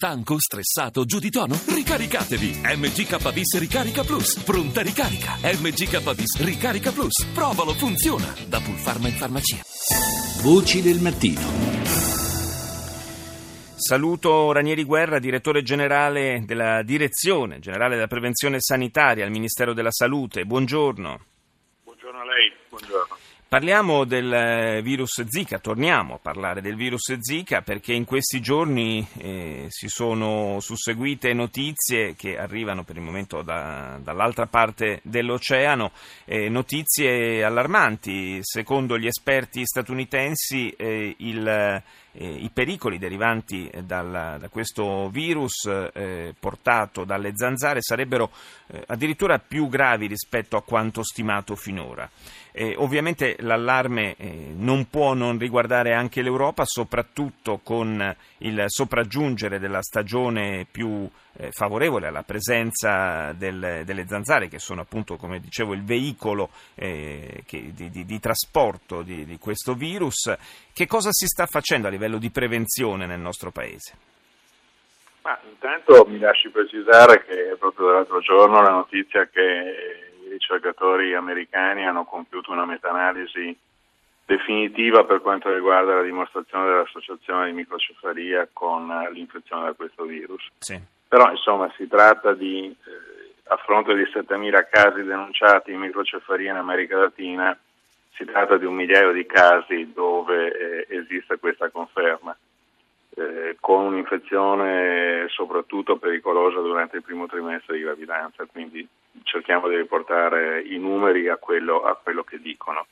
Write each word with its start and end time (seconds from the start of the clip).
Stanco, 0.00 0.38
stressato, 0.38 1.04
giù 1.04 1.18
di 1.18 1.28
tono? 1.28 1.58
Ricaricatevi! 1.74 2.60
MGKBIS 2.62 3.58
Ricarica 3.58 4.04
Plus. 4.04 4.38
Pronta 4.44 4.80
ricarica. 4.80 5.34
MGKBIS 5.42 6.40
Ricarica 6.44 6.92
Plus. 6.92 7.26
Provalo, 7.34 7.72
funziona. 7.72 8.32
Da 8.46 8.60
Pulpharma 8.60 9.08
in 9.08 9.14
farmacia. 9.14 9.56
Voci 10.40 10.82
del 10.82 11.00
mattino. 11.00 11.40
Saluto 13.74 14.52
Ranieri 14.52 14.84
Guerra, 14.84 15.18
direttore 15.18 15.62
generale 15.62 16.44
della 16.46 16.84
Direzione 16.84 17.58
Generale 17.58 17.96
della 17.96 18.06
Prevenzione 18.06 18.58
Sanitaria 18.60 19.24
al 19.24 19.32
Ministero 19.32 19.72
della 19.74 19.90
Salute. 19.90 20.44
Buongiorno. 20.44 21.24
Buongiorno 21.82 22.20
a 22.20 22.24
lei, 22.24 22.52
buongiorno. 22.68 23.16
Parliamo 23.48 24.04
del 24.04 24.30
eh, 24.30 24.82
virus 24.82 25.24
Zika, 25.26 25.58
torniamo 25.58 26.16
a 26.16 26.18
parlare 26.18 26.60
del 26.60 26.76
virus 26.76 27.16
Zika 27.18 27.62
perché 27.62 27.94
in 27.94 28.04
questi 28.04 28.42
giorni 28.42 29.08
eh, 29.16 29.64
si 29.70 29.88
sono 29.88 30.60
susseguite 30.60 31.32
notizie 31.32 32.14
che 32.14 32.36
arrivano 32.36 32.84
per 32.84 32.96
il 32.96 33.02
momento 33.02 33.40
da, 33.40 33.98
dall'altra 34.02 34.44
parte 34.44 35.00
dell'oceano, 35.02 35.92
eh, 36.26 36.50
notizie 36.50 37.42
allarmanti. 37.42 38.40
Secondo 38.42 38.98
gli 38.98 39.06
esperti 39.06 39.64
statunitensi 39.64 40.68
eh, 40.68 41.14
il, 41.16 41.48
eh, 41.48 41.82
i 42.12 42.50
pericoli 42.52 42.98
derivanti 42.98 43.70
dal, 43.82 44.36
da 44.38 44.48
questo 44.50 45.08
virus 45.08 45.64
eh, 45.94 46.34
portato 46.38 47.04
dalle 47.04 47.32
zanzare 47.34 47.80
sarebbero 47.80 48.30
addirittura 48.88 49.38
più 49.38 49.66
gravi 49.68 50.06
rispetto 50.06 50.58
a 50.58 50.62
quanto 50.62 51.02
stimato 51.02 51.56
finora. 51.56 52.06
Ovviamente 52.76 53.37
l'allarme 53.38 54.14
eh, 54.16 54.52
non 54.56 54.88
può 54.88 55.14
non 55.14 55.38
riguardare 55.38 55.92
anche 55.92 56.22
l'Europa, 56.22 56.64
soprattutto 56.64 57.60
con 57.62 58.14
il 58.38 58.64
sopraggiungere 58.66 59.58
della 59.58 59.82
stagione 59.82 60.66
più 60.70 61.08
eh, 61.36 61.50
favorevole 61.50 62.06
alla 62.06 62.22
presenza 62.22 63.32
del, 63.32 63.82
delle 63.84 64.06
zanzare, 64.06 64.48
che 64.48 64.58
sono 64.58 64.80
appunto, 64.80 65.16
come 65.16 65.40
dicevo, 65.40 65.74
il 65.74 65.84
veicolo 65.84 66.50
eh, 66.74 67.42
che, 67.46 67.72
di, 67.72 67.90
di, 67.90 68.04
di, 68.04 68.20
trasporto 68.20 69.02
di, 69.02 69.24
di 69.24 69.38
questo 69.38 69.74
virus. 69.74 70.32
Che 70.72 70.86
cosa 70.86 71.10
si 71.12 71.26
sta 71.26 71.46
facendo 71.46 71.88
a 71.88 71.90
livello 71.90 72.18
di 72.18 72.30
prevenzione 72.30 73.06
nel 73.06 73.20
nostro 73.20 73.50
Paese? 73.50 73.96
Ma 75.22 75.38
intanto 75.48 76.06
mi 76.08 76.18
lasci 76.18 76.48
precisare 76.48 77.24
che 77.24 77.56
proprio 77.58 77.90
l'altro 77.90 78.20
giorno 78.20 78.62
la 78.62 78.70
notizia 78.70 79.26
che 79.26 79.87
ricercatori 80.38 81.14
americani 81.14 81.86
hanno 81.86 82.04
compiuto 82.04 82.52
una 82.52 82.64
meta-analisi 82.64 83.56
definitiva 84.24 85.04
per 85.04 85.20
quanto 85.20 85.52
riguarda 85.52 85.94
la 85.94 86.02
dimostrazione 86.02 86.66
dell'associazione 86.66 87.46
di 87.46 87.52
microcefalia 87.52 88.48
con 88.52 88.86
l'infezione 89.12 89.64
da 89.64 89.72
questo 89.72 90.04
virus. 90.04 90.46
Sì. 90.58 90.80
Però 91.08 91.30
insomma 91.30 91.72
si 91.76 91.88
tratta 91.88 92.34
di, 92.34 92.66
eh, 92.66 93.32
a 93.44 93.56
fronte 93.56 93.94
di 93.94 94.02
7.000 94.02 94.68
casi 94.70 95.02
denunciati 95.02 95.70
di 95.70 95.78
microcefalia 95.78 96.50
in 96.50 96.58
America 96.58 96.98
Latina, 96.98 97.58
si 98.12 98.24
tratta 98.24 98.56
di 98.58 98.66
un 98.66 98.74
migliaio 98.74 99.12
di 99.12 99.24
casi 99.26 99.92
dove 99.94 100.86
eh, 100.86 100.96
esiste 100.96 101.38
questa 101.38 101.70
conferma. 101.70 102.36
Eh, 103.16 103.56
con 103.58 103.86
un'infezione 103.86 105.26
soprattutto 105.28 105.96
pericolosa 105.96 106.60
durante 106.60 106.96
il 106.98 107.02
primo 107.02 107.26
trimestre 107.26 107.76
di 107.76 107.82
gravidanza, 107.82 108.44
quindi 108.44 108.86
cerchiamo 109.28 109.68
di 109.68 109.76
riportare 109.76 110.62
i 110.62 110.78
numeri 110.78 111.28
a 111.28 111.36
quello, 111.36 111.82
a 111.82 111.94
quello 111.94 112.24
che 112.24 112.40
dicono. 112.40 112.86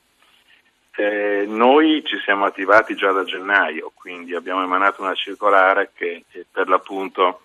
Eh, 0.94 1.44
noi 1.46 2.02
ci 2.04 2.18
siamo 2.24 2.44
attivati 2.44 2.94
già 2.94 3.10
da 3.10 3.24
gennaio, 3.24 3.92
quindi 3.94 4.34
abbiamo 4.34 4.62
emanato 4.62 5.02
una 5.02 5.14
circolare 5.14 5.90
che 5.94 6.24
eh, 6.30 6.46
per 6.50 6.68
l'appunto 6.68 7.40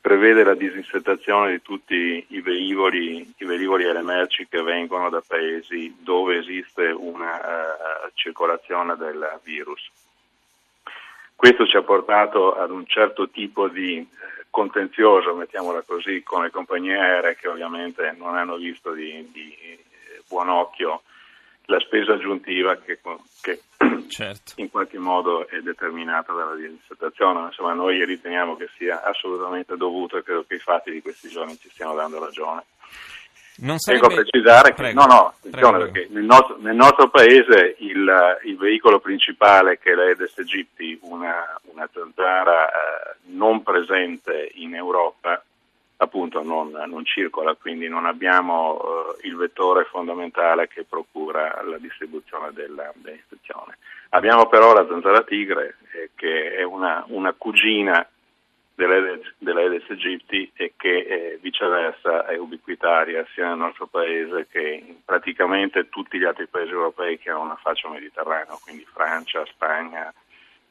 prevede 0.00 0.44
la 0.44 0.54
disinfettazione 0.54 1.52
di 1.52 1.62
tutti 1.62 2.26
i 2.28 2.40
velivoli, 2.42 3.34
i 3.38 3.44
velivoli 3.46 3.84
e 3.84 3.92
le 3.92 4.02
merci 4.02 4.46
che 4.46 4.60
vengono 4.60 5.08
da 5.08 5.22
paesi 5.26 5.96
dove 5.98 6.36
esiste 6.36 6.88
una 6.88 7.38
uh, 7.38 8.10
circolazione 8.12 8.96
del 8.96 9.40
virus. 9.42 9.90
Questo 11.34 11.66
ci 11.66 11.78
ha 11.78 11.82
portato 11.82 12.54
ad 12.54 12.70
un 12.70 12.84
certo 12.86 13.30
tipo 13.30 13.68
di 13.68 13.96
eh, 13.96 14.43
contenzioso, 14.54 15.34
mettiamola 15.34 15.82
così, 15.84 16.22
con 16.22 16.44
le 16.44 16.50
compagnie 16.50 16.96
aeree 16.96 17.34
che 17.34 17.48
ovviamente 17.48 18.14
non 18.16 18.36
hanno 18.36 18.54
visto 18.54 18.92
di, 18.92 19.28
di 19.32 19.52
eh, 19.52 20.22
buon 20.28 20.48
occhio 20.48 21.02
la 21.64 21.80
spesa 21.80 22.12
aggiuntiva 22.12 22.76
che, 22.76 23.00
che 23.42 23.62
certo. 24.06 24.52
in 24.56 24.70
qualche 24.70 24.98
modo 24.98 25.48
è 25.48 25.58
determinata 25.58 26.32
dalla 26.32 26.54
disinfettazione. 26.54 27.46
Insomma, 27.46 27.72
noi 27.72 28.04
riteniamo 28.04 28.54
che 28.54 28.68
sia 28.76 29.02
assolutamente 29.02 29.76
dovuto 29.76 30.18
e 30.18 30.22
credo 30.22 30.44
che 30.46 30.54
i 30.54 30.60
fatti 30.60 30.92
di 30.92 31.02
questi 31.02 31.28
giorni 31.28 31.58
ci 31.58 31.68
stiano 31.70 31.96
dando 31.96 32.24
ragione. 32.24 32.62
Non 33.56 33.78
sarebbe... 33.78 34.06
Tengo 34.06 34.20
a 34.20 34.24
precisare 34.24 34.74
che 34.74 34.92
no, 34.92 35.04
no, 35.06 35.34
attenzione 35.36 35.78
perché 35.78 36.06
nel 36.10 36.24
nostro, 36.24 36.58
nel 36.60 36.76
nostro 36.76 37.08
paese 37.08 37.74
il, 37.78 38.38
il, 38.44 38.56
veicolo 38.56 39.00
principale 39.00 39.78
che 39.78 39.92
è 39.92 39.94
l'Aedes 39.94 40.38
aegypti, 40.38 40.98
una, 41.02 41.60
una 41.72 41.88
zanzara 41.92 42.68
eh, 42.68 43.03
non 43.26 43.62
presente 43.62 44.50
in 44.54 44.74
Europa, 44.74 45.42
appunto 45.96 46.42
non, 46.42 46.70
non 46.70 47.04
circola, 47.04 47.54
quindi 47.54 47.88
non 47.88 48.06
abbiamo 48.06 48.80
eh, 48.80 49.26
il 49.26 49.36
vettore 49.36 49.84
fondamentale 49.84 50.68
che 50.68 50.84
procura 50.84 51.62
la 51.62 51.78
distribuzione 51.78 52.52
della, 52.52 52.92
dell'infezione. 52.94 53.78
Abbiamo 54.10 54.46
però 54.46 54.72
la 54.72 54.86
zanzara 54.86 55.22
tigre, 55.22 55.76
eh, 55.92 56.10
che 56.14 56.54
è 56.54 56.62
una, 56.62 57.04
una 57.08 57.32
cugina 57.32 58.06
dell'Aedes 58.76 59.88
aegypti 59.88 60.50
e 60.54 60.72
che 60.76 60.96
eh, 60.96 61.38
viceversa 61.40 62.26
è 62.26 62.36
ubiquitaria 62.36 63.24
sia 63.32 63.48
nel 63.48 63.58
nostro 63.58 63.86
paese 63.86 64.48
che 64.50 64.82
in 64.84 65.04
praticamente 65.04 65.88
tutti 65.88 66.18
gli 66.18 66.24
altri 66.24 66.48
paesi 66.48 66.72
europei 66.72 67.18
che 67.18 67.30
hanno 67.30 67.42
una 67.42 67.58
faccia 67.62 67.88
mediterranea, 67.88 68.58
quindi 68.62 68.84
Francia, 68.92 69.44
Spagna, 69.46 70.12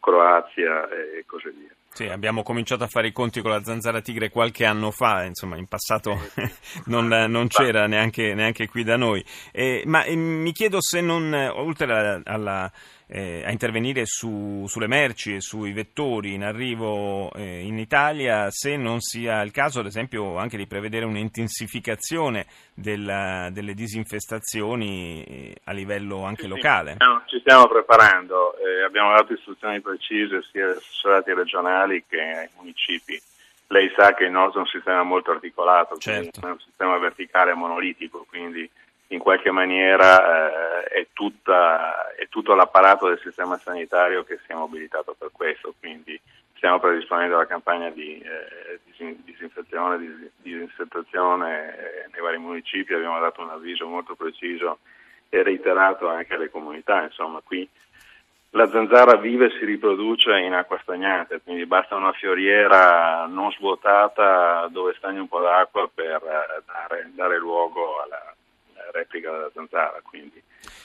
Croazia 0.02 0.90
e 0.90 1.24
così 1.26 1.50
via. 1.50 1.74
Sì, 1.94 2.06
abbiamo 2.06 2.42
cominciato 2.42 2.84
a 2.84 2.88
fare 2.88 3.10
i 3.10 3.12
conti 3.12 3.40
con 3.42 3.52
la 3.52 3.64
zanzara 3.64 4.02
tigre 4.02 4.32
qualche 4.32 4.66
anno 4.66 4.90
fa, 4.90 5.26
insomma 5.26 5.58
in 5.58 5.68
passato 5.68 6.20
non, 6.86 7.08
non, 7.08 7.48
c'era 7.48 7.86
neanche, 7.86 8.34
neanche, 8.34 8.68
qui 8.68 8.84
da 8.84 8.98
noi. 8.98 9.24
Eh, 9.52 9.84
ma 9.86 10.04
eh, 10.04 10.16
mi 10.16 10.52
chiedo 10.54 10.82
se 10.82 11.02
non, 11.02 11.32
oltre 11.54 11.86
alla, 11.86 12.20
alla 12.24 12.72
eh, 13.16 13.44
a 13.46 13.52
intervenire 13.52 14.08
su, 14.08 14.66
sulle 14.68 14.88
merci 14.88 15.36
e 15.36 15.42
sui 15.42 15.72
vettori 15.72 16.34
in 16.34 16.44
arrivo 16.44 17.32
eh, 17.34 17.60
in 17.60 17.78
Italia, 17.78 18.50
se 18.50 18.76
non 18.76 19.02
sia 19.02 19.44
il 19.44 19.52
caso, 19.52 19.82
ad 19.82 19.86
esempio, 19.86 20.38
anche 20.38 20.58
di 20.58 20.66
prevedere 20.66 21.06
un'intensificazione 21.06 22.48
della, 22.74 23.50
delle 23.52 23.76
disinfestazioni 23.76 25.24
eh, 25.24 25.56
a 25.66 25.74
livello 25.74 26.24
anche 26.24 26.44
sì, 26.44 26.48
locale. 26.48 26.98
Sì, 26.98 27.36
ci 27.36 27.40
stiamo 27.42 27.68
preparando, 27.68 28.56
eh, 28.58 28.84
abbiamo 28.84 29.14
dato 29.14 29.34
istruzioni 29.34 29.80
precise 29.80 30.42
sia 30.52 30.66
agli 30.66 30.78
assessorati 30.78 31.34
regionali 31.36 32.04
che 32.08 32.20
ai 32.20 32.50
municipi. 32.58 33.22
Lei 33.68 33.94
sa 33.96 34.16
che 34.16 34.24
il 34.24 34.32
nostro 34.32 34.62
è 34.62 34.64
un 34.64 34.70
sistema 34.70 35.04
molto 35.04 35.30
articolato, 35.30 35.98
certo. 35.98 36.48
è 36.48 36.50
un 36.50 36.60
sistema 36.60 36.98
verticale 36.98 37.54
monolitico, 37.54 38.26
quindi 38.28 38.68
in 39.14 39.20
qualche 39.20 39.52
maniera 39.52 40.82
eh, 40.82 40.84
è, 41.02 41.08
tutta, 41.14 42.14
è, 42.16 42.28
tutto 42.30 42.56
l'apparato 42.56 43.08
del 43.08 43.20
sistema 43.20 43.58
sanitario 43.58 44.24
che 44.24 44.40
si 44.46 44.52
è 44.52 44.56
mobilitato 44.56 45.16
per 45.18 45.30
questo, 45.32 45.74
quindi 45.80 46.20
stiamo 46.56 46.80
predisponendo 46.80 47.38
la 47.38 47.46
campagna 47.46 47.90
di 47.90 48.20
eh, 48.20 48.80
disinfezione, 49.24 49.98
di 49.98 50.30
disinfettazione 50.42 51.78
eh, 51.78 52.10
nei 52.12 52.22
vari 52.22 52.38
municipi, 52.38 52.94
abbiamo 52.94 53.20
dato 53.20 53.42
un 53.42 53.50
avviso 53.50 53.88
molto 53.88 54.16
preciso 54.16 54.80
e 55.30 55.44
reiterato 55.44 56.10
anche 56.10 56.34
alle 56.34 56.50
comunità, 56.50 57.04
insomma 57.04 57.42
qui 57.44 57.68
la 58.52 58.68
zanzara 58.68 59.16
vive 59.18 59.48
e 59.48 59.58
si 59.58 59.66
riproduce 59.66 60.38
in 60.38 60.54
acqua 60.54 60.80
stagnante, 60.82 61.42
quindi 61.42 61.66
basta 61.66 61.96
una 61.96 62.14
fioriera 62.14 63.26
non 63.26 63.52
svuotata 63.52 64.68
dove 64.68 64.94
stagni 64.96 65.18
un 65.18 65.28
po' 65.28 65.42
d'acqua 65.42 65.90
per 65.94 66.22
eh, 66.24 66.64
dare, 66.66 67.12
dare 67.16 67.40
luogo 67.40 68.02
alla, 68.04 68.33
replica 68.94 69.32
della 69.32 69.52
zanzara, 69.54 70.00
quindi 70.02 70.42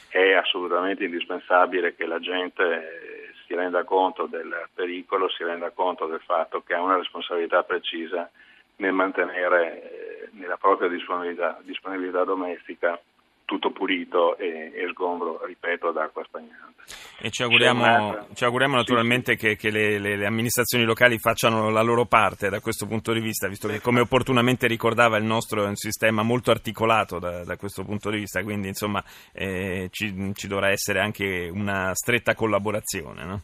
è 0.09 0.33
assolutamente 0.33 1.05
indispensabile 1.05 1.95
che 1.95 2.07
la 2.07 2.19
gente 2.19 3.33
si 3.47 3.55
renda 3.55 3.85
conto 3.85 4.27
del 4.27 4.69
pericolo, 4.75 5.29
si 5.29 5.45
renda 5.45 5.71
conto 5.71 6.07
del 6.07 6.21
fatto 6.21 6.63
che 6.63 6.75
ha 6.75 6.83
una 6.83 6.97
responsabilità 6.97 7.63
precisa 7.63 8.29
nel 8.77 8.93
mantenere 8.93 9.83
eh, 9.83 10.29
nella 10.33 10.57
propria 10.57 10.89
disponibilità, 10.89 11.59
disponibilità 11.63 12.25
domestica 12.25 13.01
tutto 13.49 13.71
pulito 13.71 14.37
e, 14.37 14.71
e 14.75 14.89
sgombro, 14.91 15.43
ripeto, 15.47 15.91
d'acqua 15.91 16.23
stagnante. 16.29 16.83
E 17.19 17.31
ci 17.31 17.43
auguriamo, 17.43 18.27
ci 18.35 18.45
auguriamo 18.45 18.77
naturalmente 18.77 19.33
sì. 19.33 19.39
che, 19.39 19.57
che 19.57 19.71
le, 19.71 19.99
le, 19.99 20.17
le, 20.17 20.27
amministrazioni 20.27 20.85
locali 20.85 21.19
facciano 21.19 21.71
la 21.71 21.81
loro 21.81 22.05
parte 22.05 22.51
da 22.51 22.61
questo 22.61 22.87
punto 22.87 23.15
di 23.15 23.21
vista, 23.21 23.49
visto 23.49 23.67
che 23.67 23.81
come 23.81 24.01
opportunamente 24.01 24.67
ricordava 24.67 25.17
il 25.17 25.25
nostro 25.25 25.65
è 25.65 25.67
un 25.67 25.77
sistema 25.77 26.23
molto 26.23 26.51
articolato 26.51 27.19
da, 27.19 27.43
da 27.43 27.57
questo 27.57 27.85
punto 27.85 28.11
di 28.11 28.19
vista, 28.19 28.43
quindi 28.43 28.69
insomma 28.69 29.03
eh, 29.33 29.89
ci, 29.93 30.33
ci, 30.35 30.47
dovrà 30.47 30.69
essere 30.69 31.01
anche 31.01 31.49
una 31.51 31.95
stretta 31.95 32.35
collaborazione. 32.35 33.25
No? 33.25 33.41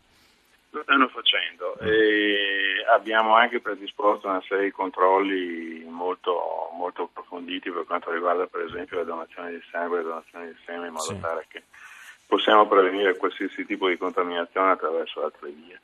Lo 0.74 0.82
stanno 0.82 1.06
facendo 1.06 1.78
e 1.78 2.84
abbiamo 2.92 3.36
anche 3.36 3.60
predisposto 3.60 4.26
una 4.26 4.42
serie 4.48 4.64
di 4.64 4.70
controlli 4.72 5.84
molto, 5.88 6.70
molto 6.76 7.04
approfonditi 7.04 7.70
per 7.70 7.84
quanto 7.86 8.10
riguarda 8.10 8.46
per 8.46 8.62
esempio 8.62 8.98
le 8.98 9.04
donazioni 9.04 9.52
di 9.52 9.62
sangue 9.70 9.98
e 9.98 10.02
le 10.02 10.08
donazioni 10.08 10.46
di 10.46 10.56
seme 10.66 10.88
in 10.88 10.92
modo 10.92 11.14
sì. 11.14 11.20
tale 11.20 11.46
che 11.46 11.62
possiamo 12.26 12.66
prevenire 12.66 13.16
qualsiasi 13.16 13.64
tipo 13.64 13.86
di 13.86 13.96
contaminazione 13.96 14.72
attraverso 14.72 15.22
altre 15.22 15.50
vie. 15.50 15.80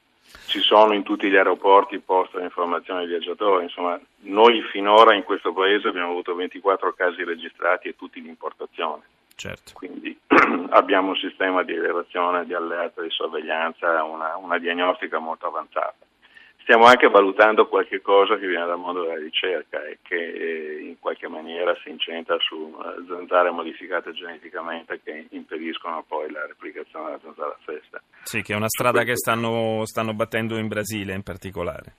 Ci 0.46 0.58
sono 0.58 0.92
in 0.92 1.04
tutti 1.04 1.30
gli 1.30 1.36
aeroporti 1.36 2.00
posti 2.00 2.38
di 2.38 2.42
informazione 2.42 3.02
ai 3.02 3.06
viaggiatori, 3.06 3.62
insomma 3.66 3.96
noi 4.22 4.60
finora 4.72 5.14
in 5.14 5.22
questo 5.22 5.52
paese 5.52 5.86
abbiamo 5.86 6.10
avuto 6.10 6.34
24 6.34 6.94
casi 6.94 7.22
registrati 7.22 7.86
e 7.86 7.94
tutti 7.94 8.20
di 8.20 8.28
importazione. 8.28 9.02
Certo. 9.36 9.70
Quindi 9.72 10.18
abbiamo 10.70 11.10
un 11.10 11.16
sistema 11.16 11.62
di 11.62 11.72
rilevazione, 11.72 12.44
di 12.44 12.54
allerta, 12.54 13.02
di 13.02 13.10
sorveglianza, 13.10 14.02
una, 14.04 14.36
una 14.36 14.58
diagnostica 14.58 15.18
molto 15.18 15.46
avanzata. 15.46 16.06
Stiamo 16.62 16.84
anche 16.84 17.08
valutando 17.08 17.66
qualche 17.66 18.00
cosa 18.00 18.36
che 18.36 18.46
viene 18.46 18.66
dal 18.66 18.78
mondo 18.78 19.02
della 19.02 19.18
ricerca 19.18 19.82
e 19.84 19.98
che 20.02 20.14
eh, 20.14 20.80
in 20.82 21.00
qualche 21.00 21.26
maniera 21.26 21.74
si 21.82 21.90
incentra 21.90 22.36
su 22.38 22.76
eh, 22.78 23.04
zanzare 23.08 23.50
modificate 23.50 24.12
geneticamente 24.12 25.00
che 25.02 25.26
impediscono 25.30 26.04
poi 26.06 26.30
la 26.30 26.46
replicazione 26.46 27.06
della 27.06 27.18
zanzara 27.22 27.56
festa. 27.64 28.00
Sì, 28.22 28.42
che 28.42 28.52
è 28.52 28.56
una 28.56 28.68
strada 28.68 29.02
che 29.02 29.16
stanno, 29.16 29.84
stanno 29.84 30.14
battendo 30.14 30.56
in 30.58 30.68
Brasile 30.68 31.14
in 31.14 31.22
particolare. 31.22 31.94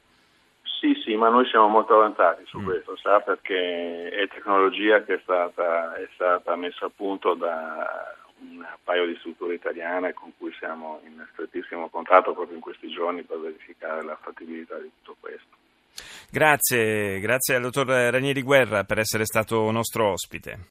Sì, 0.79 0.95
sì, 1.03 1.15
ma 1.15 1.29
noi 1.29 1.45
siamo 1.47 1.67
molto 1.67 1.95
avanzati 1.95 2.43
su 2.45 2.59
mm. 2.59 2.63
questo, 2.63 2.95
sa, 2.95 3.19
perché 3.19 4.09
è 4.09 4.27
tecnologia 4.29 5.03
che 5.03 5.15
è 5.15 5.19
stata, 5.21 5.95
è 5.95 6.07
stata 6.13 6.55
messa 6.55 6.85
a 6.85 6.91
punto 6.95 7.33
da 7.33 8.15
un 8.41 8.65
paio 8.83 9.05
di 9.05 9.15
strutture 9.17 9.55
italiane 9.55 10.13
con 10.13 10.31
cui 10.37 10.53
siamo 10.57 10.99
in 11.05 11.25
strettissimo 11.33 11.89
contatto 11.89 12.33
proprio 12.33 12.55
in 12.55 12.61
questi 12.61 12.89
giorni 12.89 13.23
per 13.23 13.39
verificare 13.39 14.03
la 14.03 14.17
fattibilità 14.21 14.77
di 14.77 14.89
tutto 14.97 15.17
questo. 15.19 15.59
Grazie, 16.29 17.19
grazie 17.19 17.55
al 17.55 17.61
dottor 17.61 17.87
Ranieri 17.87 18.41
Guerra 18.41 18.83
per 18.83 18.99
essere 18.99 19.25
stato 19.25 19.69
nostro 19.69 20.11
ospite. 20.11 20.69